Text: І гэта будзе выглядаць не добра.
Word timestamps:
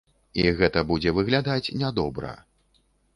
І 0.43 0.53
гэта 0.61 0.81
будзе 0.91 1.13
выглядаць 1.17 1.73
не 1.83 1.91
добра. 1.99 2.31